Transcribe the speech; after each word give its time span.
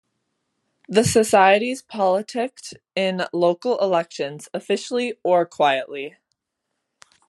The 0.89 1.03
societies 1.03 1.83
politicked 1.83 2.73
in 2.95 3.21
local 3.31 3.77
elections 3.77 4.49
officially 4.51 5.13
or 5.21 5.45
quietly. 5.45 6.15